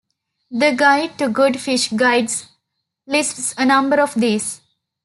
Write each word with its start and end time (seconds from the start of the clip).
The 0.49 0.71
Guide 0.75 1.19
to 1.19 1.29
Good 1.29 1.59
Fish 1.61 1.89
Guides 1.89 2.47
lists 3.05 3.53
a 3.55 3.67
number 3.67 3.99
of 4.01 4.15
these. 4.15 4.59